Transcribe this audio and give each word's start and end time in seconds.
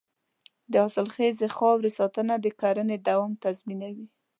د 0.71 0.73
حاصلخیزې 0.83 1.47
خاورې 1.55 1.91
ساتنه 1.99 2.33
د 2.41 2.47
کرنې 2.59 2.97
دوام 3.07 3.31
تضمینوي. 3.43 4.07